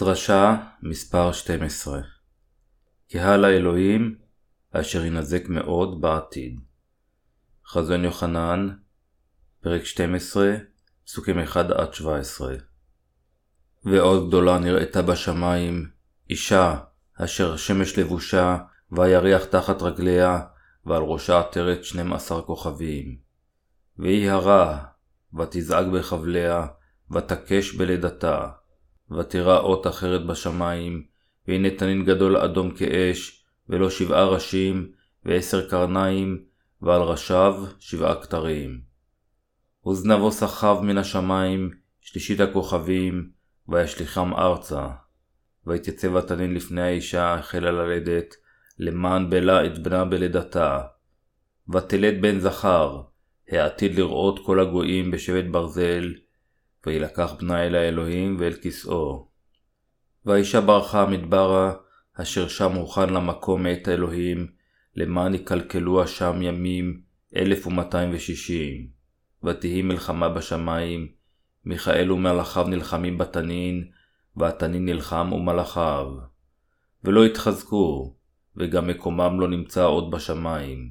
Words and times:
דרשה 0.00 0.56
מספר 0.82 1.32
12 1.32 2.00
קהל 3.10 3.44
האלוהים 3.44 4.18
אשר 4.72 5.04
ינזק 5.04 5.48
מאוד 5.48 6.00
בעתיד. 6.00 6.60
חזון 7.66 8.04
יוחנן, 8.04 8.68
פרק 9.60 9.84
12, 9.84 10.56
פסוקים 11.06 11.36
1-17 11.38 11.56
ועוד 13.84 14.28
גדולה 14.28 14.58
נראתה 14.58 15.02
בשמיים, 15.02 15.90
אישה 16.30 16.78
אשר 17.14 17.56
שמש 17.56 17.98
לבושה, 17.98 18.56
והירח 18.92 19.44
תחת 19.44 19.82
רגליה, 19.82 20.40
ועל 20.86 21.02
ראשה 21.02 21.40
עטרת 21.40 21.84
12 21.84 22.42
כוכבים. 22.42 23.18
והיא 23.98 24.30
הרה, 24.30 24.84
ותזעק 25.38 25.86
בחבליה, 25.86 26.66
ותקש 27.10 27.74
בלידתה. 27.74 28.59
ותראה 29.18 29.58
אות 29.58 29.86
אחרת 29.86 30.26
בשמיים, 30.26 31.04
והנה 31.48 31.70
תנין 31.70 32.04
גדול 32.04 32.36
אדום 32.36 32.70
כאש, 32.70 33.44
ולא 33.68 33.90
שבעה 33.90 34.24
ראשים, 34.24 34.92
ועשר 35.24 35.68
קרניים, 35.68 36.44
ועל 36.82 37.02
ראשיו 37.02 37.64
שבעה 37.78 38.22
כתרים. 38.22 38.80
וזנבו 39.88 40.32
סחב 40.32 40.80
מן 40.82 40.98
השמיים, 40.98 41.70
שלישית 42.00 42.40
הכוכבים, 42.40 43.30
וישליכם 43.68 44.34
ארצה. 44.34 44.86
ויתייצב 45.66 46.16
התנין 46.16 46.54
לפני 46.54 46.82
האישה 46.82 47.34
החלה 47.34 47.70
ללדת, 47.70 48.34
למען 48.78 49.30
בלה 49.30 49.66
את 49.66 49.78
בנה 49.78 50.04
בלידתה. 50.04 50.80
ותלד 51.74 52.22
בן 52.22 52.38
זכר, 52.38 53.02
העתיד 53.48 53.94
לראות 53.98 54.46
כל 54.46 54.60
הגויים 54.60 55.10
בשבט 55.10 55.44
ברזל, 55.50 56.12
וילקח 56.86 57.32
בנה 57.38 57.66
אל 57.66 57.74
האלוהים 57.74 58.36
ואל 58.38 58.54
כסאו. 58.62 59.28
והאישה 60.26 60.60
ברחה 60.60 61.06
מדברה, 61.06 61.72
אשר 62.14 62.48
שם 62.48 62.72
הוכן 62.72 63.10
למקום 63.10 63.62
מאת 63.62 63.88
האלוהים, 63.88 64.46
למען 64.96 65.34
יקלקלוה 65.34 66.06
שם 66.06 66.42
ימים 66.42 67.00
אלף 67.36 67.66
ומאתיים 67.66 68.10
ושישים. 68.12 68.88
ותהי 69.44 69.82
מלחמה 69.82 70.28
בשמיים, 70.28 71.08
מיכאל 71.64 72.12
ומלאכיו 72.12 72.66
נלחמים 72.68 73.18
בתנין, 73.18 73.90
והתנין 74.36 74.84
נלחם 74.84 75.32
ומלאכיו. 75.32 76.06
ולא 77.04 77.24
התחזקו, 77.24 78.16
וגם 78.56 78.86
מקומם 78.86 79.40
לא 79.40 79.48
נמצא 79.48 79.84
עוד 79.84 80.10
בשמיים. 80.10 80.90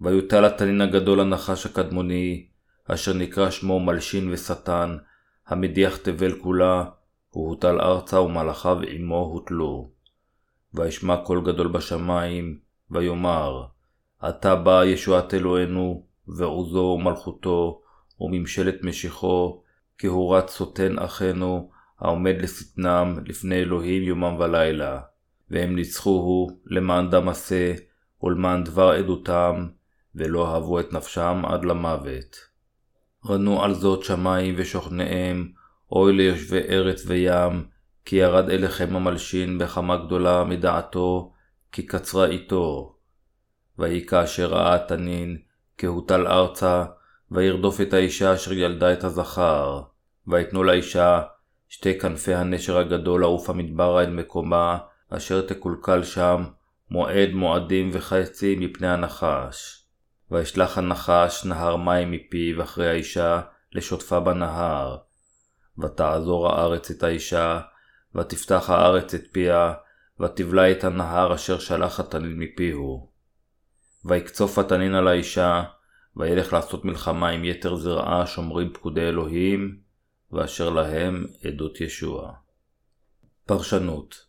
ויוטל 0.00 0.44
התנין 0.44 0.80
הגדול 0.80 1.20
הנחש 1.20 1.66
הקדמוני, 1.66 2.47
אשר 2.88 3.12
נקרא 3.12 3.50
שמו 3.50 3.80
מלשין 3.80 4.32
ושטן, 4.32 4.96
המדיח 5.46 5.96
תבל 5.96 6.38
כולה, 6.38 6.84
הוא 7.30 7.48
הוטל 7.48 7.80
ארצה 7.80 8.20
ומלאכיו 8.20 8.78
עמו 8.88 9.18
הוטלו. 9.18 9.90
וישמע 10.74 11.16
קול 11.16 11.44
גדול 11.44 11.68
בשמיים, 11.68 12.58
ויאמר, 12.90 13.64
עתה 14.20 14.56
באה 14.56 14.86
ישועת 14.86 15.34
אלוהינו, 15.34 16.06
ועוזו 16.28 16.78
ומלכותו, 16.98 17.80
וממשלת 18.20 18.82
משיחו, 18.82 19.62
הוא 20.02 20.36
רץ 20.36 20.50
סוטן 20.50 20.98
אחינו, 20.98 21.70
העומד 22.00 22.34
לשטנם 22.42 23.18
לפני 23.26 23.54
אלוהים 23.54 24.02
יומם 24.02 24.36
ולילה. 24.38 25.00
והם 25.50 25.74
ניצחוהו 25.76 26.50
למען 26.66 27.10
דם 27.10 27.28
עשה, 27.28 27.74
ולמען 28.22 28.64
דבר 28.64 28.90
עדותם, 28.90 29.66
ולא 30.14 30.54
אהבו 30.54 30.80
את 30.80 30.92
נפשם 30.92 31.42
עד 31.44 31.64
למוות. 31.64 32.47
רנו 33.26 33.62
על 33.62 33.74
זאת 33.74 34.04
שמיים 34.04 34.54
ושוכניהם, 34.56 35.52
אוי 35.92 36.12
ליושבי 36.12 36.60
ארץ 36.68 37.02
וים, 37.06 37.64
כי 38.04 38.16
ירד 38.16 38.50
אליכם 38.50 38.96
המלשין 38.96 39.58
בחמה 39.58 39.96
גדולה 39.96 40.44
מדעתו, 40.44 41.32
כי 41.72 41.86
קצרה 41.86 42.26
איתו. 42.26 42.94
ויהי 43.78 44.06
כאשר 44.06 44.46
ראה 44.46 44.74
התנין, 44.74 45.38
כי 45.78 45.86
הוטל 45.86 46.26
ארצה, 46.26 46.84
וירדוף 47.30 47.80
את 47.80 47.92
האישה 47.92 48.34
אשר 48.34 48.52
ילדה 48.52 48.92
את 48.92 49.04
הזכר. 49.04 49.82
ויתנו 50.26 50.64
לאישה 50.64 51.22
שתי 51.68 51.98
כנפי 51.98 52.34
הנשר 52.34 52.78
הגדול 52.78 53.20
לעוף 53.20 53.50
המדברה 53.50 54.02
אל 54.02 54.10
מקומה, 54.10 54.78
אשר 55.10 55.40
תקולקל 55.40 56.02
שם, 56.02 56.44
מועד 56.90 57.30
מועדים 57.32 57.90
וחצי 57.92 58.56
מפני 58.60 58.88
הנחש. 58.88 59.77
וישלח 60.30 60.78
הנחש 60.78 61.44
נהר 61.44 61.76
מים 61.76 62.10
מפיו 62.10 62.62
אחרי 62.62 62.90
האישה, 62.90 63.40
לשוטפה 63.72 64.20
בנהר. 64.20 64.96
ותעזור 65.78 66.48
הארץ 66.48 66.90
את 66.90 67.02
האישה, 67.02 67.60
ותפתח 68.14 68.70
הארץ 68.70 69.14
את 69.14 69.24
פיה, 69.32 69.72
ותבלע 70.20 70.70
את 70.70 70.84
הנהר 70.84 71.34
אשר 71.34 71.58
שלח 71.58 72.00
התנין 72.00 72.38
מפיהו. 72.38 73.10
ויקצוף 74.04 74.58
התנין 74.58 74.94
על 74.94 75.08
האישה, 75.08 75.62
וילך 76.16 76.52
לעשות 76.52 76.84
מלחמה 76.84 77.28
עם 77.28 77.44
יתר 77.44 77.76
זרעה 77.76 78.26
שומרים 78.26 78.72
פקודי 78.72 79.00
אלוהים, 79.08 79.78
ואשר 80.32 80.70
להם 80.70 81.26
עדות 81.44 81.80
ישוע. 81.80 82.32
פרשנות 83.46 84.26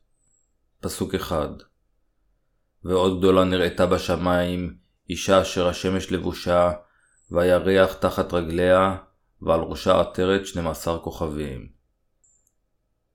פסוק 0.82 1.16
אחד 1.16 1.50
ועוד 2.84 3.20
גדולה 3.20 3.44
נראתה 3.44 3.86
בשמיים, 3.86 4.78
אישה 5.10 5.42
אשר 5.42 5.68
השמש 5.68 6.12
לבושה, 6.12 6.72
והירח 7.32 7.94
תחת 7.94 8.34
רגליה, 8.34 8.98
ועל 9.42 9.60
ראשה 9.60 10.00
עטרת 10.00 10.46
12 10.46 11.00
כוכבים. 11.00 11.68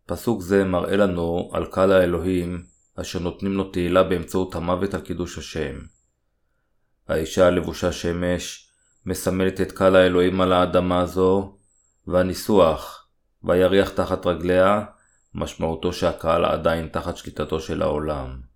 פסוק 0.07 0.43
זה 0.43 0.65
מראה 0.65 0.97
לנו 0.97 1.51
על 1.53 1.67
קהל 1.67 1.93
האלוהים, 1.93 2.65
אשר 2.97 3.19
נותנים 3.19 3.53
לו 3.53 3.65
תהילה 3.65 4.03
באמצעות 4.03 4.55
המוות 4.55 4.95
על 4.95 5.01
קידוש 5.01 5.39
השם. 5.39 5.75
האישה 7.09 7.47
הלבושה 7.47 7.93
שמש 7.93 8.71
מסמלת 9.07 9.61
את 9.61 9.73
קהל 9.73 9.97
האלוהים 9.97 10.41
על 10.41 10.53
האדמה 10.53 11.01
הזו, 11.01 11.59
והניסוח, 12.07 13.09
והירח 13.43 13.89
תחת 13.89 14.27
רגליה, 14.27 14.85
משמעותו 15.35 15.93
שהקהל 15.93 16.45
עדיין 16.45 16.89
תחת 16.89 17.17
שליטתו 17.17 17.61
של 17.61 17.83
העולם. 17.83 18.54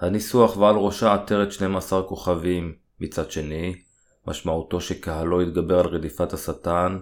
הניסוח 0.00 0.56
ועל 0.56 0.76
ראשה 0.76 1.14
עטרת 1.14 1.52
12 1.52 2.02
כוכבים, 2.02 2.74
מצד 3.00 3.30
שני, 3.30 3.74
משמעותו 4.26 4.80
שקהלו 4.80 5.42
יתגבר 5.42 5.80
על 5.80 5.86
רדיפת 5.86 6.32
השטן, 6.32 6.98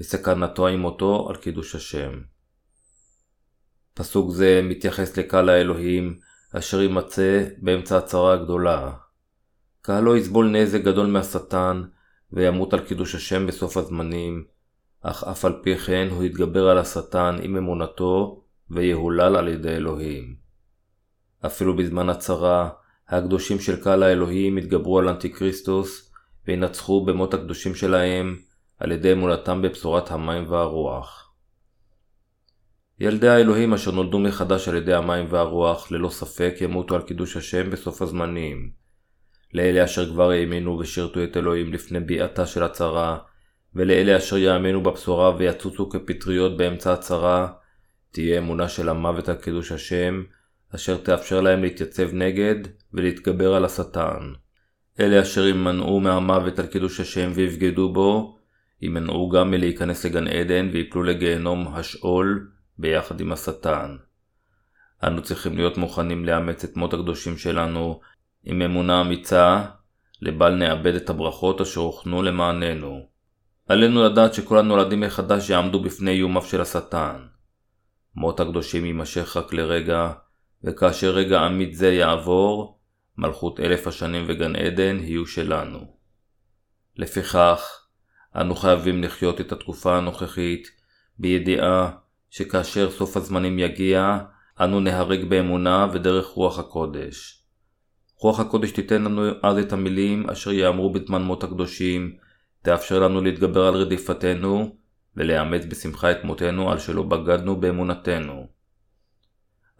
וסכנתו 0.00 0.66
עם 0.66 0.80
מותו 0.80 1.26
על 1.28 1.36
קידוש 1.36 1.74
השם. 1.74 2.20
פסוק 3.94 4.30
זה 4.30 4.60
מתייחס 4.64 5.16
לקהל 5.16 5.48
האלוהים, 5.48 6.18
אשר 6.52 6.80
יימצא 6.80 7.44
באמצע 7.58 7.98
הצרה 7.98 8.32
הגדולה. 8.32 8.92
קהלו 9.82 10.16
יסבול 10.16 10.50
נזק 10.50 10.80
גדול 10.80 11.06
מהשטן, 11.06 11.82
וימות 12.32 12.74
על 12.74 12.80
קידוש 12.80 13.14
השם 13.14 13.46
בסוף 13.46 13.76
הזמנים, 13.76 14.44
אך 15.02 15.24
אף 15.24 15.44
על 15.44 15.60
פי 15.62 15.78
כן 15.78 16.08
הוא 16.10 16.24
יתגבר 16.24 16.68
על 16.68 16.78
השטן 16.78 17.36
עם 17.42 17.56
אמונתו, 17.56 18.44
ויהולל 18.70 19.36
על 19.36 19.48
ידי 19.48 19.76
אלוהים. 19.76 20.41
אפילו 21.46 21.76
בזמן 21.76 22.08
הצרה, 22.08 22.68
הקדושים 23.08 23.58
של 23.58 23.82
קהל 23.82 24.02
האלוהים 24.02 24.56
התגברו 24.56 24.98
על 24.98 25.08
אנטיקריסטוס 25.08 26.12
וינצחו 26.46 27.04
במות 27.04 27.34
הקדושים 27.34 27.74
שלהם 27.74 28.36
על 28.78 28.92
ידי 28.92 29.12
אמונתם 29.12 29.62
בבשורת 29.62 30.10
המים 30.10 30.50
והרוח. 30.50 31.32
ילדי 33.00 33.28
האלוהים 33.28 33.74
אשר 33.74 33.90
נולדו 33.90 34.18
מחדש 34.18 34.68
על 34.68 34.76
ידי 34.76 34.94
המים 34.94 35.26
והרוח 35.28 35.92
ללא 35.92 36.08
ספק 36.08 36.54
ימותו 36.60 36.94
על 36.94 37.02
קידוש 37.02 37.36
השם 37.36 37.70
בסוף 37.70 38.02
הזמנים. 38.02 38.70
לאלה 39.54 39.84
אשר 39.84 40.10
כבר 40.10 40.30
האמינו 40.30 40.78
ושירתו 40.78 41.24
את 41.24 41.36
אלוהים 41.36 41.72
לפני 41.72 42.00
ביאתה 42.00 42.46
של 42.46 42.62
הצרה, 42.62 43.18
ולאלה 43.74 44.16
אשר 44.16 44.36
יאמינו 44.36 44.82
בבשורה 44.82 45.36
ויצוצו 45.36 45.88
כפטריות 45.88 46.56
באמצע 46.56 46.92
הצרה, 46.92 47.52
תהיה 48.10 48.38
אמונה 48.38 48.68
של 48.68 48.88
המוות 48.88 49.28
על 49.28 49.36
קידוש 49.36 49.72
השם, 49.72 50.22
אשר 50.74 50.96
תאפשר 50.96 51.40
להם 51.40 51.62
להתייצב 51.62 52.08
נגד 52.12 52.54
ולהתגבר 52.92 53.54
על 53.54 53.64
השטן. 53.64 54.32
אלה 55.00 55.22
אשר 55.22 55.46
יימנעו 55.46 56.00
מהמוות 56.00 56.58
על 56.58 56.66
קידוש 56.66 57.00
השם 57.00 57.30
ויבגדו 57.34 57.92
בו, 57.92 58.38
יימנעו 58.82 59.28
גם 59.28 59.50
מלהיכנס 59.50 60.04
לגן 60.04 60.28
עדן 60.28 60.68
ויפלו 60.72 61.02
לגיהנום 61.02 61.68
השאול 61.74 62.50
ביחד 62.78 63.20
עם 63.20 63.32
השטן. 63.32 63.96
אנו 65.06 65.22
צריכים 65.22 65.56
להיות 65.56 65.78
מוכנים 65.78 66.24
לאמץ 66.24 66.64
את 66.64 66.76
מות 66.76 66.94
הקדושים 66.94 67.36
שלנו 67.36 68.00
עם 68.44 68.62
אמונה 68.62 69.00
אמיצה, 69.00 69.64
לבל 70.22 70.54
נאבד 70.54 70.94
את 70.94 71.10
הברכות 71.10 71.60
אשר 71.60 71.80
הוכנו 71.80 72.22
למעננו. 72.22 73.06
עלינו 73.68 74.04
לדעת 74.04 74.34
שכל 74.34 74.58
הנולדים 74.58 75.00
מחדש 75.00 75.50
יעמדו 75.50 75.82
בפני 75.82 76.10
איומיו 76.10 76.42
של 76.42 76.60
השטן. 76.60 77.16
מות 78.14 78.40
הקדושים 78.40 78.84
יימשך 78.84 79.36
רק 79.36 79.52
לרגע, 79.52 80.12
וכאשר 80.64 81.10
רגע 81.10 81.46
אמיץ 81.46 81.76
זה 81.76 81.92
יעבור, 81.92 82.78
מלכות 83.18 83.60
אלף 83.60 83.86
השנים 83.86 84.24
וגן 84.28 84.56
עדן 84.56 84.98
יהיו 85.00 85.26
שלנו. 85.26 85.78
לפיכך, 86.96 87.86
אנו 88.36 88.54
חייבים 88.54 89.02
לחיות 89.02 89.40
את 89.40 89.52
התקופה 89.52 89.96
הנוכחית 89.96 90.68
בידיעה 91.18 91.90
שכאשר 92.30 92.90
סוף 92.90 93.16
הזמנים 93.16 93.58
יגיע, 93.58 94.18
אנו 94.60 94.80
נהרג 94.80 95.24
באמונה 95.24 95.86
ודרך 95.92 96.26
רוח 96.26 96.58
הקודש. 96.58 97.44
רוח 98.18 98.40
הקודש 98.40 98.70
תיתן 98.70 99.02
לנו 99.02 99.30
אז 99.42 99.58
את 99.58 99.72
המילים 99.72 100.30
אשר 100.30 100.52
יאמרו 100.52 100.92
בזמן 100.92 101.22
מות 101.22 101.44
הקדושים, 101.44 102.16
תאפשר 102.62 102.98
לנו 102.98 103.20
להתגבר 103.20 103.66
על 103.66 103.74
רדיפתנו, 103.74 104.76
ולאמץ 105.16 105.64
בשמחה 105.64 106.10
את 106.10 106.24
מותנו 106.24 106.70
על 106.70 106.78
שלא 106.78 107.02
בגדנו 107.02 107.60
באמונתנו. 107.60 108.61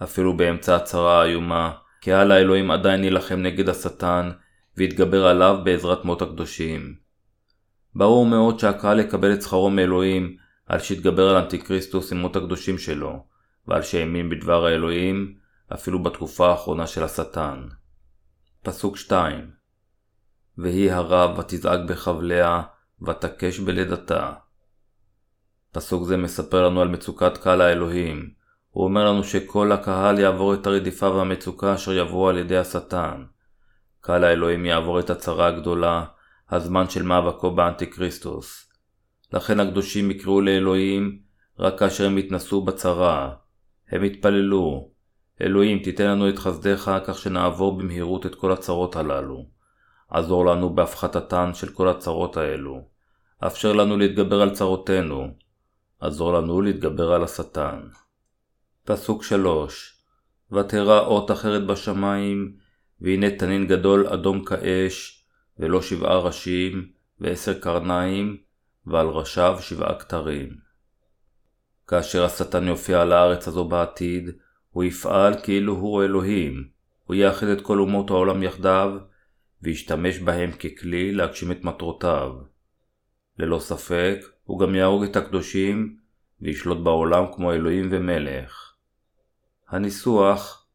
אפילו 0.02 0.36
באמצע 0.36 0.76
הצרה 0.76 1.22
האיומה, 1.22 1.72
קהל 2.00 2.32
האלוהים 2.32 2.70
עדיין 2.70 3.04
יילחם 3.04 3.36
נגד 3.36 3.68
השטן, 3.68 4.30
ויתגבר 4.76 5.26
עליו 5.26 5.58
בעזרת 5.64 6.04
מות 6.04 6.22
הקדושים. 6.22 6.94
ברור 7.94 8.26
מאוד 8.26 8.58
שהקהל 8.58 9.00
יקבל 9.00 9.32
את 9.32 9.42
שכרו 9.42 9.70
מאלוהים 9.70 10.36
על 10.66 10.78
שהתגבר 10.78 11.28
על 11.28 11.36
אנטיקריסטוס 11.36 12.12
עם 12.12 12.18
מות 12.18 12.36
הקדושים 12.36 12.78
שלו, 12.78 13.24
ועל 13.68 13.82
שהאמין 13.82 14.30
בדבר 14.30 14.66
האלוהים, 14.66 15.34
אפילו 15.74 16.02
בתקופה 16.02 16.50
האחרונה 16.50 16.86
של 16.86 17.02
השטן. 17.02 17.68
פסוק 18.62 18.96
2 18.96 19.50
ויהי 20.58 20.90
הרב 20.90 21.38
ותזעק 21.38 21.80
בחבליה, 21.88 22.62
ותקש 23.06 23.58
בלידתה. 23.58 24.32
פסוק 25.72 26.04
זה 26.04 26.16
מספר 26.16 26.68
לנו 26.68 26.80
על 26.80 26.88
מצוקת 26.88 27.38
קהל 27.38 27.60
האלוהים. 27.60 28.41
הוא 28.72 28.84
אומר 28.84 29.12
לנו 29.12 29.24
שכל 29.24 29.72
הקהל 29.72 30.18
יעבור 30.18 30.54
את 30.54 30.66
הרדיפה 30.66 31.08
והמצוקה 31.08 31.74
אשר 31.74 31.92
יבואו 31.92 32.28
על 32.28 32.38
ידי 32.38 32.56
השטן. 32.56 33.24
קהל 34.00 34.24
האלוהים 34.24 34.66
יעבור 34.66 35.00
את 35.00 35.10
הצרה 35.10 35.46
הגדולה, 35.46 36.04
הזמן 36.50 36.88
של 36.90 37.02
מאבקו 37.02 37.50
באנטיקריסטוס. 37.50 38.72
לכן 39.32 39.60
הקדושים 39.60 40.10
יקראו 40.10 40.40
לאלוהים 40.40 41.18
רק 41.58 41.78
כאשר 41.78 42.06
הם 42.06 42.18
יתנסו 42.18 42.64
בצרה. 42.64 43.34
הם 43.90 44.04
יתפללו, 44.04 44.90
אלוהים 45.40 45.78
תיתן 45.78 46.10
לנו 46.10 46.28
את 46.28 46.38
חסדך 46.38 46.98
כך 47.06 47.18
שנעבור 47.18 47.78
במהירות 47.78 48.26
את 48.26 48.34
כל 48.34 48.52
הצרות 48.52 48.96
הללו. 48.96 49.46
עזור 50.10 50.46
לנו 50.46 50.74
בהפחתתן 50.74 51.50
של 51.54 51.68
כל 51.68 51.88
הצרות 51.88 52.36
האלו. 52.36 52.88
אפשר 53.46 53.72
לנו 53.72 53.96
להתגבר 53.96 54.42
על 54.42 54.50
צרותינו. 54.50 55.28
עזור 56.00 56.32
לנו 56.32 56.60
להתגבר 56.60 57.12
על 57.12 57.24
השטן. 57.24 57.80
פסוק 58.84 59.24
3 59.24 60.02
ותרא 60.52 61.00
אות 61.00 61.30
אחרת 61.30 61.66
בשמיים, 61.66 62.52
והנה 63.00 63.30
תנין 63.30 63.66
גדול 63.66 64.06
אדום 64.06 64.44
כאש, 64.44 65.24
ולא 65.58 65.82
שבעה 65.82 66.18
ראשים, 66.18 66.88
ועשר 67.20 67.60
קרניים, 67.60 68.36
ועל 68.86 69.06
ראשיו 69.06 69.58
שבעה 69.60 69.98
כתרים. 69.98 70.48
כאשר 71.86 72.24
השטן 72.24 72.68
יופיע 72.68 73.02
על 73.02 73.12
הארץ 73.12 73.48
הזו 73.48 73.64
בעתיד, 73.64 74.30
הוא 74.70 74.84
יפעל 74.84 75.34
כאילו 75.42 75.74
הוא 75.74 76.02
אלוהים, 76.02 76.68
הוא 77.04 77.14
יאחד 77.14 77.46
את 77.46 77.60
כל 77.60 77.78
אומות 77.78 78.10
העולם 78.10 78.42
יחדיו, 78.42 78.92
וישתמש 79.62 80.18
בהם 80.18 80.52
ככלי 80.52 81.12
להגשים 81.12 81.52
את 81.52 81.64
מטרותיו. 81.64 82.32
ללא 83.38 83.58
ספק, 83.58 84.18
הוא 84.44 84.60
גם 84.60 84.74
יהרוג 84.74 85.04
את 85.04 85.16
הקדושים, 85.16 85.96
וישלוט 86.40 86.78
בעולם 86.78 87.24
כמו 87.34 87.52
אלוהים 87.52 87.88
ומלך. 87.90 88.71
הניסוח, 89.72 90.66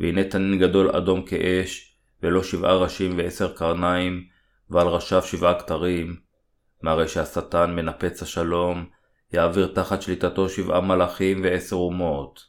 והנה 0.00 0.24
תנין 0.24 0.58
גדול 0.58 0.96
אדום 0.96 1.22
כאש, 1.22 1.98
ולא 2.22 2.42
שבעה 2.42 2.76
ראשים 2.76 3.18
ועשר 3.18 3.52
קרניים, 3.52 4.24
ועל 4.70 4.86
ראשיו 4.86 5.22
שבעה 5.22 5.60
כתרים, 5.60 6.16
מראה 6.82 7.08
שהשטן 7.08 7.76
מנפץ 7.76 8.22
השלום, 8.22 8.84
יעביר 9.32 9.72
תחת 9.74 10.02
שליטתו 10.02 10.48
שבעה 10.48 10.80
מלאכים 10.80 11.40
ועשר 11.44 11.76
אומות. 11.76 12.40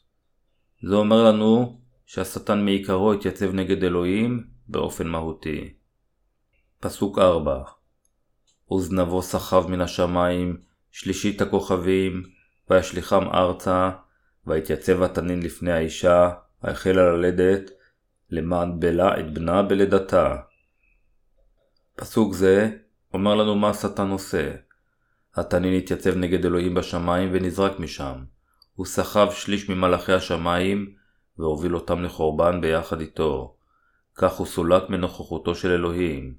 זה 0.88 0.96
אומר 0.96 1.24
לנו 1.24 1.80
שהשטן 2.06 2.66
מעיקרו 2.66 3.13
התייצב 3.13 3.54
נגד 3.54 3.84
אלוהים 3.84 4.44
באופן 4.68 5.08
מהותי. 5.08 5.74
פסוק 6.80 7.19
4 7.19 7.63
וזנבו 8.72 9.22
סחב 9.22 9.68
מן 9.68 9.81
השמיים, 9.81 10.58
שלישית 10.92 11.42
הכוכבים, 11.42 12.24
וישליכם 12.69 13.28
ארצה, 13.28 13.92
ויתייצב 14.47 15.03
התנין 15.03 15.44
לפני 15.44 15.71
האישה, 15.71 16.31
החלה 16.63 17.03
ללדת, 17.03 17.71
למען 18.30 18.80
בלה 18.80 19.19
את 19.19 19.33
בנה 19.33 19.63
בלידתה. 19.63 20.36
פסוק 21.95 22.33
זה 22.33 22.69
אומר 23.13 23.36
לנו 23.36 23.56
מה 23.56 23.69
השטן 23.69 24.09
עושה. 24.09 24.51
התנין 25.36 25.74
התייצב 25.74 26.18
נגד 26.18 26.45
אלוהים 26.45 26.75
בשמיים 26.75 27.30
ונזרק 27.33 27.80
משם. 27.80 28.24
הוא 28.75 28.86
סחב 28.86 29.27
שליש 29.31 29.69
ממלאכי 29.69 30.13
השמיים 30.13 30.94
והוביל 31.38 31.75
אותם 31.75 32.03
לחורבן 32.03 32.62
ביחד 32.62 33.01
איתו. 33.01 33.56
כך 34.15 34.33
הוא 34.33 34.48
סולק 34.48 34.89
מנוכחותו 34.89 35.56
של 35.56 35.71
אלוהים. 35.71 36.36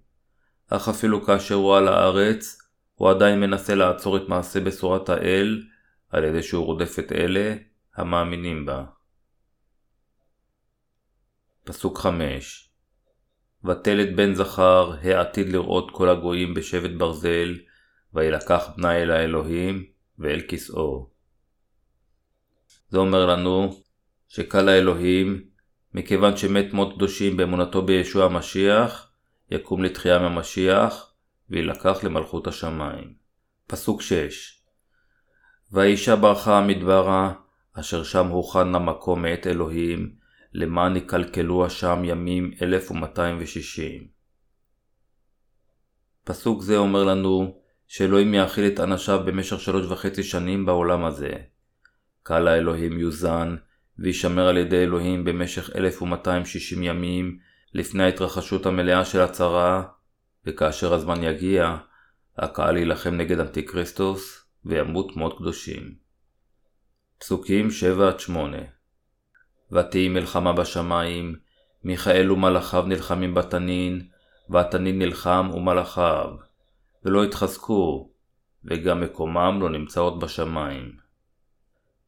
אך 0.70 0.88
אפילו 0.88 1.24
כאשר 1.24 1.54
הוא 1.54 1.76
על 1.76 1.88
הארץ, 1.88 2.58
הוא 2.94 3.10
עדיין 3.10 3.40
מנסה 3.40 3.74
לעצור 3.74 4.16
את 4.16 4.28
מעשה 4.28 4.60
בשורת 4.60 5.08
האל 5.08 5.62
על 6.10 6.24
ידי 6.24 6.42
שהוא 6.42 6.64
רודף 6.64 6.98
את 6.98 7.12
אלה 7.12 7.54
המאמינים 7.96 8.66
בה. 8.66 8.84
פסוק 11.64 11.98
5 11.98 12.70
ותלת 13.64 14.16
בן 14.16 14.34
זכר 14.34 14.92
העתיד 15.02 15.48
לראות 15.48 15.90
כל 15.92 16.08
הגויים 16.08 16.54
בשבט 16.54 16.90
ברזל, 16.98 17.54
וילקח 18.14 18.68
בנה 18.76 18.96
אל 18.96 19.10
האלוהים 19.10 19.84
ואל 20.18 20.40
כסאו. 20.48 21.10
זה 22.88 22.98
אומר 22.98 23.26
לנו 23.26 23.82
שקל 24.28 24.68
האלוהים, 24.68 25.44
מכיוון 25.94 26.36
שמת 26.36 26.72
מות 26.72 26.94
קדושים 26.94 27.36
באמונתו 27.36 27.82
בישוע 27.82 28.24
המשיח, 28.24 29.12
יקום 29.50 29.84
לתחייה 29.84 30.18
מהמשיח, 30.18 31.12
וילקח 31.50 32.04
למלכות 32.04 32.46
השמיים. 32.46 33.14
פסוק 33.66 34.02
6 34.02 34.62
והאישה 35.72 36.16
ברחה 36.16 36.58
המדברה, 36.58 37.32
אשר 37.80 38.02
שם 38.02 38.26
הוכן 38.26 38.68
למקום 38.68 39.22
מאת 39.22 39.46
אלוהים, 39.46 40.14
למען 40.52 40.96
יקלקלוה 40.96 41.70
שם 41.70 42.02
ימים 42.04 42.52
1260. 42.62 44.06
פסוק 46.24 46.62
זה 46.62 46.76
אומר 46.76 47.04
לנו 47.04 47.60
שאלוהים 47.86 48.34
יאכיל 48.34 48.66
את 48.66 48.80
אנשיו 48.80 49.20
במשך 49.24 49.60
שלוש 49.60 49.86
וחצי 49.86 50.22
שנים 50.22 50.66
בעולם 50.66 51.04
הזה. 51.04 51.32
קהל 52.22 52.48
האלוהים 52.48 52.98
יוזן, 52.98 53.56
וישמר 53.98 54.48
על 54.48 54.56
ידי 54.56 54.82
אלוהים 54.82 55.24
במשך 55.24 55.76
1260 55.76 56.82
ימים 56.82 57.38
לפני 57.74 58.02
ההתרחשות 58.02 58.66
המלאה 58.66 59.04
של 59.04 59.20
הצרה, 59.20 59.82
וכאשר 60.46 60.94
הזמן 60.94 61.22
יגיע, 61.22 61.76
הקהל 62.38 62.76
יילחם 62.76 63.14
נגד 63.14 63.40
אנטיקריסטוס 63.40 64.46
וימות 64.64 65.16
מות 65.16 65.38
קדושים. 65.38 66.05
פסוקים 67.18 67.68
7-8 68.28 68.32
ותהי 69.72 70.08
מלחמה 70.08 70.52
בשמיים, 70.52 71.36
מיכאל 71.84 72.32
ומלאכיו 72.32 72.82
נלחמים 72.86 73.34
בתנין, 73.34 74.08
והתנין 74.50 74.98
נלחם 74.98 75.50
ומלאכיו, 75.54 76.28
ולא 77.04 77.24
התחזקו, 77.24 78.10
וגם 78.64 79.00
מקומם 79.00 79.58
לא 79.60 79.70
נמצא 79.70 80.00
עוד 80.00 80.20
בשמיים. 80.20 80.96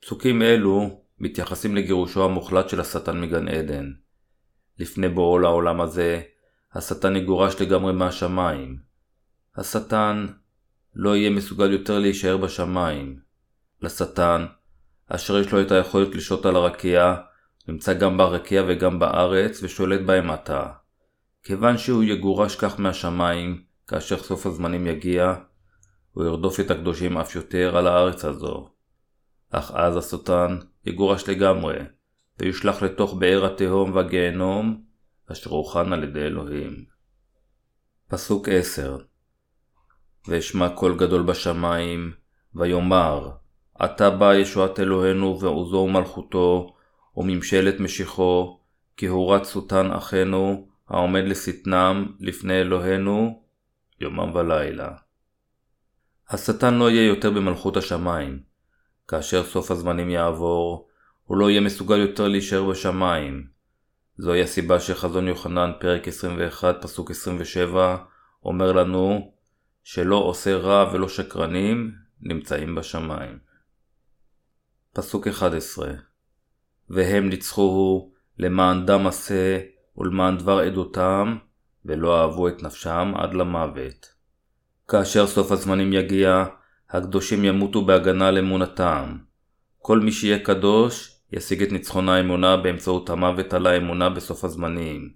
פסוקים 0.01 0.43
אלו 0.43 1.01
מתייחסים 1.19 1.77
לגירושו 1.77 2.25
המוחלט 2.25 2.69
של 2.69 2.81
השטן 2.81 3.21
מגן 3.21 3.49
עדן. 3.49 3.93
לפני 4.79 5.09
בואו 5.09 5.39
לעולם 5.39 5.81
הזה, 5.81 6.21
השטן 6.73 7.17
יגורש 7.17 7.61
לגמרי 7.61 7.93
מהשמיים. 7.93 8.79
השטן 9.57 10.27
לא 10.95 11.17
יהיה 11.17 11.31
מסוגל 11.31 11.73
יותר 11.73 11.99
להישאר 11.99 12.37
בשמיים. 12.37 13.19
לשטן, 13.83 14.47
אשר 15.09 15.39
יש 15.39 15.53
לו 15.53 15.63
את 15.63 15.71
היכולת 15.71 16.15
לשהות 16.15 16.47
על 16.47 16.57
הרקיע, 16.57 17.15
נמצא 17.69 17.95
גם 17.95 18.17
ברקיע 18.17 18.63
וגם 18.69 18.99
בארץ 18.99 19.63
ושולט 19.63 20.01
בהם 20.01 20.31
עתה. 20.31 20.67
כיוון 21.43 21.79
שהוא 21.79 22.03
יגורש 22.05 22.57
כך 22.57 22.81
מהשמיים, 22.81 23.63
כאשר 23.87 24.19
סוף 24.19 24.47
הזמנים 24.47 24.87
יגיע, 24.87 25.35
הוא 26.13 26.25
ירדוף 26.25 26.61
את 26.61 26.71
הקדושים 26.71 27.19
אף 27.19 27.37
יותר 27.37 27.77
על 27.77 27.87
הארץ 27.87 28.25
הזו. 28.25 28.71
אך 29.51 29.71
אז 29.75 29.97
השטן 29.97 30.59
יגורש 30.87 31.29
לגמרי, 31.29 31.79
ויושלך 32.39 32.83
לתוך 32.83 33.15
באר 33.15 33.47
התהום 33.47 33.95
והגיהנום, 33.95 34.83
אשר 35.33 35.51
הוכן 35.51 35.93
על 35.93 36.05
ידי 36.05 36.21
אלוהים. 36.21 36.85
פסוק 38.09 38.49
10 38.49 38.99
ואשמע 40.29 40.69
קול 40.69 40.99
גדול 40.99 41.23
בשמיים, 41.23 42.13
ויאמר, 42.55 43.31
עתה 43.79 44.11
באה 44.11 44.37
ישועת 44.37 44.81
אלוהינו 44.81 45.41
ועוזו 45.41 45.77
ומלכותו, 45.77 46.75
וממשלת 47.17 47.81
משיחו, 47.81 48.61
כי 48.97 49.07
הורת 49.07 49.45
סוטן 49.45 49.93
אחינו, 49.93 50.69
העומד 50.89 51.23
לשטנם 51.25 52.07
לפני 52.21 52.61
אלוהינו, 52.61 53.43
יומם 54.01 54.35
ולילה. 54.35 54.91
השטן 56.31 56.75
לא 56.75 56.91
יהיה 56.91 57.07
יותר 57.07 57.31
במלכות 57.31 57.77
השמיים, 57.77 58.43
כאשר 59.09 59.45
סוף 59.45 59.71
הזמנים 59.71 60.11
יעבור, 60.11 60.89
הוא 61.25 61.37
לא 61.37 61.51
יהיה 61.51 61.61
מסוגל 61.61 61.99
יותר 61.99 62.29
להישאר 62.29 62.65
בשמיים. 62.65 63.47
זוהי 64.17 64.43
הסיבה 64.43 64.81
שחזון 64.81 65.29
יוחנן, 65.29 65.73
פרק 65.81 66.09
21, 66.09 66.83
פסוק 66.83 67.11
27, 67.11 67.97
אומר 68.45 68.73
לנו 68.73 69.33
שלא 69.85 70.17
עושה 70.17 70.57
רע 70.57 70.91
ולא 70.93 71.09
שקרנים 71.09 71.93
נמצאים 72.21 72.75
בשמיים. 72.75 73.48
פסוק 74.99 75.29
11 75.29 75.93
והם 76.91 77.29
ניצחוהו 77.29 78.13
למען 78.39 78.87
דם 78.87 79.07
עשה 79.07 79.59
ולמען 79.97 80.39
דבר 80.39 80.59
עדותם, 80.59 81.37
ולא 81.85 82.21
אהבו 82.21 82.49
את 82.49 82.63
נפשם 82.63 83.13
עד 83.17 83.35
למוות. 83.35 84.15
כאשר 84.89 85.27
סוף 85.27 85.53
הזמנים 85.53 85.93
יגיע, 85.93 86.45
הקדושים 86.91 87.45
ימותו 87.45 87.85
בהגנה 87.85 88.29
על 88.29 88.39
אמונתם. 88.39 89.17
כל 89.79 90.01
מי 90.01 90.13
שיהיה 90.13 90.39
קדוש, 90.39 91.21
ישיג 91.33 91.63
את 91.63 91.73
ניצחון 91.73 92.09
האמונה 92.09 92.57
באמצעות 92.57 93.11
המוות 93.11 93.53
על 93.55 93.67
האמונה 93.67 94.11
בסוף 94.11 94.45
הזמנים. 94.45 95.13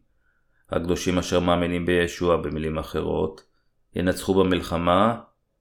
הקדושים 0.71 1.19
אשר 1.19 1.41
מאמינים 1.41 1.87
בישוע 1.87 2.37
במילים 2.37 2.79
אחרות, 2.79 3.43
ינצחו 3.97 4.35
במלחמה 4.35 5.21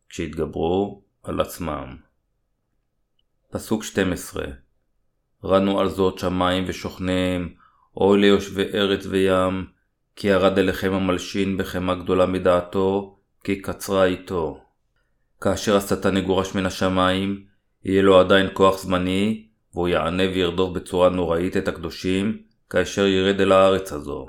כשיתגברו 0.10 1.04
על 1.24 1.42
עצמם. 1.42 2.11
פסוק 3.52 3.84
12 3.84 4.44
רנו 5.46 5.80
על 5.80 5.90
זאת 5.90 6.20
שמיים 6.20 6.64
ושוכניהם, 6.68 7.50
אוי 7.98 8.22
ליושבי 8.22 8.64
ארץ 8.74 9.06
וים, 9.06 9.66
כי 10.16 10.28
ירד 10.28 10.58
אליכם 10.58 10.94
המלשין 10.94 11.58
בחמה 11.58 11.96
גדולה 11.96 12.26
מדעתו, 12.26 13.18
כי 13.44 13.62
קצרה 13.62 14.06
איתו. 14.06 14.62
כאשר 15.42 15.76
השטן 15.76 16.18
יגורש 16.18 16.56
מן 16.56 16.66
השמיים, 16.66 17.44
יהיה 17.86 18.02
לו 18.02 18.20
עדיין 18.20 18.48
כוח 18.54 18.78
זמני, 18.78 19.48
והוא 19.74 19.88
יענה 19.88 20.24
וירדוף 20.24 20.74
בצורה 20.74 21.10
נוראית 21.10 21.58
את 21.58 21.68
הקדושים, 21.68 22.38
כאשר 22.70 23.08
ירד 23.08 23.42
אל 23.42 23.52
הארץ 23.52 23.94
הזו. 23.94 24.28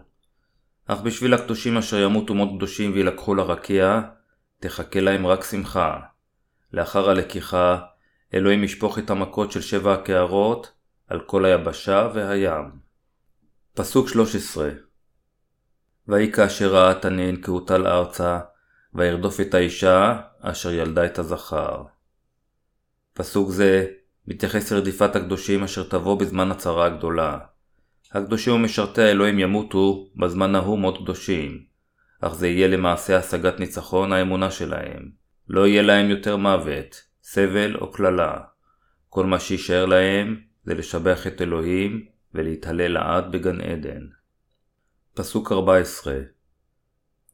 אך 0.87 1.01
בשביל 1.01 1.35
הקדושים 1.35 1.77
אשר 1.77 1.99
ימותו 1.99 2.35
מות 2.35 2.49
קדושים 2.57 2.93
וילקחו 2.95 3.35
לרקיע, 3.35 4.01
תחכה 4.61 5.01
להם 5.01 5.27
רק 5.27 5.45
שמחה. 5.45 6.01
לאחר 6.73 7.11
הלקיחה, 7.11 7.79
אלוהים 8.35 8.65
ישפוך 8.65 8.99
את 8.99 9.11
המכות 9.11 9.53
של 9.53 9.61
שבע 9.61 9.93
הקערות 9.93 10.73
על 11.09 11.21
כל 11.21 11.45
היבשה 11.45 12.09
והים. 12.15 12.71
פסוק 13.75 14.09
13 14.09 14.71
ויהי 16.09 16.33
כאשר 16.33 16.75
ראה 16.75 16.95
תנין 16.95 17.43
כי 17.43 17.51
הוטל 17.51 17.87
ארצה, 17.87 18.41
וירדוף 18.95 19.41
את 19.41 19.55
האישה 19.55 20.21
אשר 20.41 20.73
ילדה 20.73 21.07
את 21.07 21.19
הזכר. 21.19 21.83
פסוק 23.15 23.51
זה 23.51 23.87
מתייחס 24.29 24.73
לרדיפת 24.73 25.17
הקדושים 25.17 25.65
אשר 25.65 25.83
תבוא 25.83 26.21
בזמן 26.21 26.51
הצרה 26.51 26.87
הגדולה. 26.87 27.39
הקדושים 28.13 28.55
ומשרתי 28.55 29.03
האלוהים 29.03 29.39
ימותו 29.39 30.11
בזמן 30.17 30.55
ההוא 30.55 30.79
מות 30.79 30.99
קדושים, 30.99 31.65
אך 32.21 32.35
זה 32.35 32.49
יהיה 32.49 32.69
למעשה 32.69 33.17
השגת 33.17 33.61
ניצחון 33.61 34.13
האמונה 34.13 34.51
שלהם. 34.51 35.11
לא 35.49 35.67
יהיה 35.67 35.83
להם 35.83 36.11
יותר 36.11 36.37
מוות, 36.37 37.03
סבל 37.35 37.77
או 37.77 37.91
קללה. 37.91 38.37
כל 39.09 39.27
מה 39.27 39.41
שיישאר 39.41 39.87
להם 39.87 40.41
זה 40.65 40.75
לשבח 40.75 41.27
את 41.27 41.43
אלוהים 41.43 42.07
ולהתהלל 42.35 42.93
לעד 42.93 43.33
בגן 43.33 43.61
עדן. 43.61 44.01
פסוק 45.15 45.53
14 45.53 46.15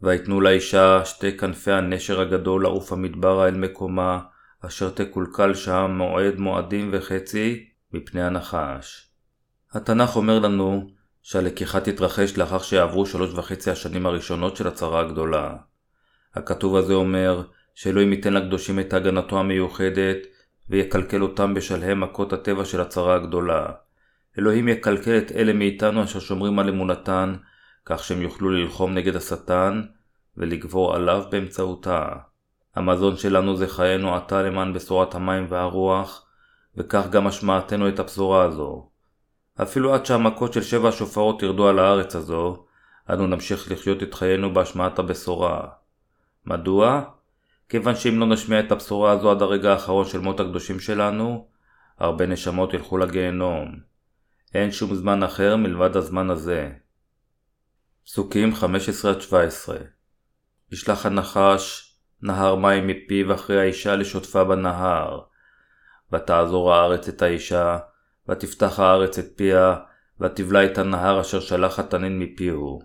ויתנו 0.02 0.40
לאישה 0.40 1.04
שתי 1.04 1.36
כנפי 1.36 1.72
הנשר 1.72 2.20
הגדול 2.20 2.62
לעוף 2.62 2.92
המדברה 2.92 3.48
אל 3.48 3.54
מקומה, 3.54 4.20
אשר 4.60 4.90
תקולקל 4.90 5.54
שם 5.54 5.90
מועד 5.90 6.38
מועדים 6.38 6.90
וחצי 6.92 7.68
מפני 7.92 8.22
הנחש. 8.22 9.10
התנ"ך 9.72 10.16
אומר 10.16 10.38
לנו 10.38 10.90
שהלקיחה 11.22 11.80
תתרחש 11.80 12.38
לאחר 12.38 12.58
שיעברו 12.58 13.06
שלוש 13.06 13.34
וחצי 13.34 13.70
השנים 13.70 14.06
הראשונות 14.06 14.56
של 14.56 14.66
הצרה 14.66 15.00
הגדולה. 15.00 15.56
הכתוב 16.34 16.76
הזה 16.76 16.94
אומר 16.94 17.42
שאלוהים 17.80 18.12
ייתן 18.12 18.32
לקדושים 18.32 18.80
את 18.80 18.92
הגנתו 18.92 19.38
המיוחדת 19.38 20.16
ויקלקל 20.70 21.22
אותם 21.22 21.54
בשלהי 21.54 21.94
מכות 21.94 22.32
הטבע 22.32 22.64
של 22.64 22.80
הצרה 22.80 23.14
הגדולה. 23.14 23.66
אלוהים 24.38 24.68
יקלקל 24.68 25.18
את 25.18 25.32
אלה 25.32 25.52
מאיתנו 25.52 26.04
אשר 26.04 26.20
שומרים 26.20 26.58
על 26.58 26.68
אמונתן, 26.68 27.36
כך 27.84 28.04
שהם 28.04 28.22
יוכלו 28.22 28.50
ללחום 28.50 28.94
נגד 28.94 29.16
השטן 29.16 29.82
ולגבור 30.36 30.94
עליו 30.94 31.24
באמצעותה. 31.30 32.08
המזון 32.76 33.16
שלנו 33.16 33.56
זה 33.56 33.68
חיינו 33.68 34.16
עתה 34.16 34.42
למען 34.42 34.72
בשורת 34.72 35.14
המים 35.14 35.46
והרוח, 35.48 36.26
וכך 36.76 37.06
גם 37.10 37.26
השמעתנו 37.26 37.88
את 37.88 37.98
הבשורה 37.98 38.44
הזו. 38.44 38.88
אפילו 39.62 39.94
עד 39.94 40.06
שהמכות 40.06 40.52
של 40.52 40.62
שבע 40.62 40.88
השופרות 40.88 41.42
ירדו 41.42 41.68
על 41.68 41.78
הארץ 41.78 42.16
הזו, 42.16 42.66
אנו 43.10 43.26
נמשיך 43.26 43.72
לחיות 43.72 44.02
את 44.02 44.14
חיינו 44.14 44.54
בהשמעת 44.54 44.98
הבשורה. 44.98 45.68
מדוע? 46.46 47.17
כיוון 47.68 47.96
שאם 47.96 48.18
לא 48.18 48.26
נשמיע 48.26 48.60
את 48.60 48.72
הבשורה 48.72 49.12
הזו 49.12 49.30
עד 49.30 49.42
הרגע 49.42 49.72
האחרון 49.72 50.04
של 50.04 50.18
מות 50.18 50.40
הקדושים 50.40 50.80
שלנו, 50.80 51.48
הרבה 51.98 52.26
נשמות 52.26 52.74
ילכו 52.74 52.98
לגיהנום. 52.98 53.76
אין 54.54 54.70
שום 54.72 54.94
זמן 54.94 55.22
אחר 55.22 55.56
מלבד 55.56 55.96
הזמן 55.96 56.30
הזה. 56.30 56.70
פסוקים 58.04 58.52
15-17 58.54 59.72
ישלח 60.72 61.06
הנחש 61.06 61.94
נהר 62.22 62.54
מים 62.54 62.86
מפיו 62.86 63.34
אחרי 63.34 63.60
האישה 63.60 63.96
לשוטפה 63.96 64.44
בנהר. 64.44 65.20
ותעזור 66.12 66.74
הארץ 66.74 67.08
את 67.08 67.22
האישה, 67.22 67.78
ותפתח 68.28 68.80
הארץ 68.80 69.18
את 69.18 69.26
פיה, 69.36 69.76
ותבלע 70.20 70.64
את 70.64 70.78
הנהר 70.78 71.20
אשר 71.20 71.40
שלח 71.40 71.78
התנין 71.78 72.18
מפיהו. 72.18 72.82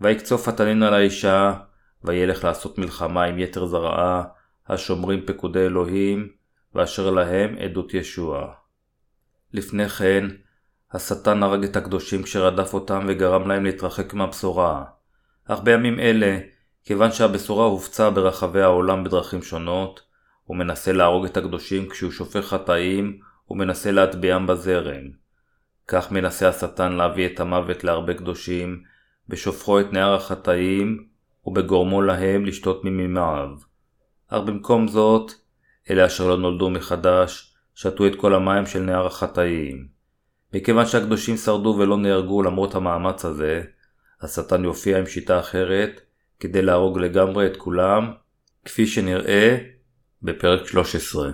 ויקצוף 0.00 0.48
התנין 0.48 0.82
על 0.82 0.94
האישה, 0.94 1.54
וילך 2.04 2.44
לעשות 2.44 2.78
מלחמה 2.78 3.24
עם 3.24 3.38
יתר 3.38 3.66
זרעה, 3.66 4.22
השומרים 4.68 5.26
פקודי 5.26 5.66
אלוהים, 5.66 6.28
ואשר 6.74 7.10
להם 7.10 7.56
עדות 7.58 7.94
ישוע. 7.94 8.52
לפני 9.52 9.88
כן, 9.88 10.26
השטן 10.92 11.42
הרג 11.42 11.64
את 11.64 11.76
הקדושים 11.76 12.22
כשרדף 12.22 12.74
אותם 12.74 13.06
וגרם 13.08 13.48
להם 13.48 13.64
להתרחק 13.64 14.14
מהבשורה. 14.14 14.84
אך 15.48 15.60
בימים 15.60 16.00
אלה, 16.00 16.38
כיוון 16.84 17.12
שהבשורה 17.12 17.64
הופצה 17.64 18.10
ברחבי 18.10 18.62
העולם 18.62 19.04
בדרכים 19.04 19.42
שונות, 19.42 20.00
הוא 20.44 20.56
מנסה 20.56 20.92
להרוג 20.92 21.24
את 21.24 21.36
הקדושים 21.36 21.88
כשהוא 21.88 22.12
שופך 22.12 22.46
חטאים 22.46 23.20
ומנסה 23.50 23.90
להטביעם 23.90 24.46
בזרם. 24.46 25.02
כך 25.88 26.12
מנסה 26.12 26.48
השטן 26.48 26.92
להביא 26.92 27.26
את 27.26 27.40
המוות 27.40 27.84
להרבה 27.84 28.14
קדושים, 28.14 28.82
בשופכו 29.28 29.80
את 29.80 29.92
נהר 29.92 30.14
החטאים 30.14 31.09
ובגורמו 31.50 32.02
להם 32.02 32.46
לשתות 32.46 32.84
ממימיו. 32.84 33.48
אך 34.28 34.40
במקום 34.46 34.88
זאת, 34.88 35.32
אלה 35.90 36.06
אשר 36.06 36.28
לא 36.28 36.36
נולדו 36.36 36.70
מחדש, 36.70 37.54
שתו 37.74 38.06
את 38.06 38.16
כל 38.16 38.34
המים 38.34 38.66
של 38.66 38.80
נהר 38.80 39.06
החטאים. 39.06 39.88
מכיוון 40.54 40.86
שהקדושים 40.86 41.36
שרדו 41.36 41.76
ולא 41.78 41.96
נהרגו 41.96 42.42
למרות 42.42 42.74
המאמץ 42.74 43.24
הזה, 43.24 43.62
השטן 44.20 44.64
יופיע 44.64 44.98
עם 44.98 45.06
שיטה 45.06 45.40
אחרת, 45.40 46.00
כדי 46.40 46.62
להרוג 46.62 46.98
לגמרי 46.98 47.46
את 47.46 47.56
כולם, 47.56 48.12
כפי 48.64 48.86
שנראה 48.86 49.56
בפרק 50.22 50.66
13. 50.66 51.30